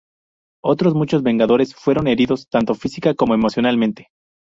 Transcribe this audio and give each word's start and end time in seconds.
Otros 0.63 0.95
muchos 0.95 1.21
Vengadores 1.21 1.75
fueron 1.75 2.07
heridos, 2.07 2.47
tanto 2.49 2.73
física 2.73 3.13
como 3.13 3.35
emocionalmente. 3.35 4.07